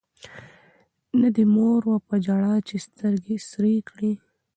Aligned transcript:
نه 1.21 1.27
دي 1.35 1.43
مور 1.55 1.81
وه 1.89 1.99
په 2.07 2.15
ژړا 2.25 2.55
چي 2.67 2.75
سترګي 2.87 3.37
سرې 3.49 3.75
کړي 3.89 4.13